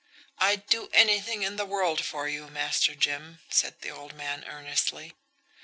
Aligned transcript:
"I'd 0.39 0.65
do 0.65 0.89
anything 0.93 1.43
in 1.43 1.57
the 1.57 1.63
world 1.67 2.03
for 2.03 2.27
you, 2.27 2.47
Master 2.47 2.95
Jim," 2.95 3.39
said 3.51 3.81
the 3.81 3.91
old 3.91 4.15
man 4.15 4.43
earnestly. 4.47 5.13